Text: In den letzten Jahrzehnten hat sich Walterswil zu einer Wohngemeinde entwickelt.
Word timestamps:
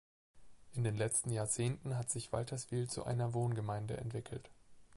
In 0.73 0.83
den 0.83 0.95
letzten 0.97 1.29
Jahrzehnten 1.29 1.95
hat 1.95 2.09
sich 2.09 2.33
Walterswil 2.33 2.89
zu 2.89 3.03
einer 3.03 3.35
Wohngemeinde 3.35 3.97
entwickelt. 3.97 4.49